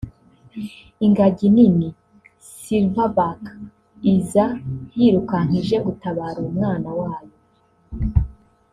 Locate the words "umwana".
6.49-6.89